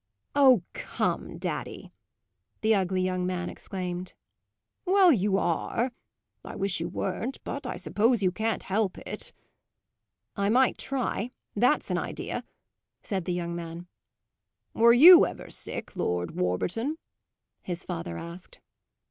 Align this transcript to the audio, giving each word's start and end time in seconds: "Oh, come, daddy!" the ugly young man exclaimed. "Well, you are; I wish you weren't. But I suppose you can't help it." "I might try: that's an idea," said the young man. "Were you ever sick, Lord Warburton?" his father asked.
"Oh, 0.33 0.63
come, 0.73 1.37
daddy!" 1.37 1.91
the 2.61 2.73
ugly 2.73 3.03
young 3.03 3.23
man 3.27 3.51
exclaimed. 3.51 4.15
"Well, 4.83 5.13
you 5.13 5.37
are; 5.37 5.91
I 6.43 6.55
wish 6.55 6.79
you 6.79 6.89
weren't. 6.89 7.37
But 7.43 7.67
I 7.67 7.77
suppose 7.77 8.23
you 8.23 8.31
can't 8.31 8.63
help 8.63 8.97
it." 8.97 9.31
"I 10.35 10.49
might 10.49 10.79
try: 10.79 11.29
that's 11.55 11.91
an 11.91 11.99
idea," 11.99 12.43
said 13.03 13.25
the 13.25 13.33
young 13.33 13.55
man. 13.55 13.85
"Were 14.73 14.91
you 14.93 15.23
ever 15.27 15.51
sick, 15.51 15.95
Lord 15.95 16.31
Warburton?" 16.31 16.97
his 17.61 17.83
father 17.83 18.17
asked. 18.17 18.59